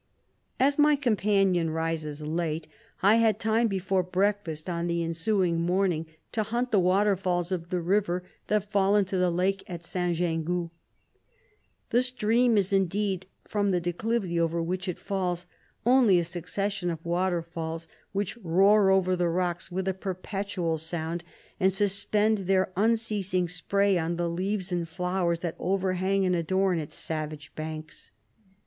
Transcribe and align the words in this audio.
126 0.57 0.73
As 0.75 0.81
my 0.81 0.95
companion 0.99 1.69
rises 1.69 2.23
late, 2.23 2.67
I 3.03 3.17
had 3.17 3.37
time 3.39 3.67
before 3.67 4.01
breakfast, 4.01 4.67
on 4.67 4.87
the 4.87 5.03
ensuing 5.03 5.61
morning, 5.61 6.07
to 6.31 6.41
hunt 6.41 6.71
the 6.71 6.79
waterfalls 6.79 7.51
of 7.51 7.69
the 7.69 7.81
river 7.81 8.23
that 8.47 8.71
fall 8.71 8.95
into 8.95 9.17
the 9.17 9.29
lake 9.29 9.63
at 9.67 9.83
St. 9.83 10.17
Gin 10.17 10.43
goux. 10.43 10.71
The 11.91 12.01
stream 12.01 12.57
is 12.57 12.73
indeed, 12.73 13.27
from 13.43 13.69
the 13.69 13.79
declivity 13.79 14.39
over 14.39 14.59
which 14.59 14.89
it 14.89 14.97
falls, 14.97 15.45
only 15.85 16.17
a 16.17 16.23
succession 16.23 16.89
of 16.89 17.05
waterfalls, 17.05 17.87
which 18.11 18.37
roar 18.41 18.89
over 18.89 19.15
the 19.15 19.29
rocks 19.29 19.71
with 19.71 19.87
a 19.87 19.93
perpetual 19.93 20.79
sound, 20.79 21.23
and 21.59 21.71
suspend 21.71 22.39
their 22.47 22.71
unceasing 22.75 23.47
spray 23.47 23.99
on 23.99 24.15
the 24.15 24.27
leaves 24.31 24.71
and 24.71 24.89
flowers 24.89 25.41
that 25.41 25.55
overhang 25.59 26.25
and 26.25 26.35
adorn 26.35 26.79
its 26.79 26.95
savage 26.95 27.53
banks. 27.53 28.09